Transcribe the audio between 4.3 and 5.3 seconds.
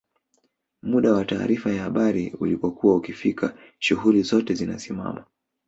zinasimama